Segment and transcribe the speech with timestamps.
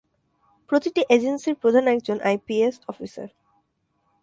[0.69, 3.27] প্রতিটি এজেন্সির প্রধান একজন আইপিএস অফিসার।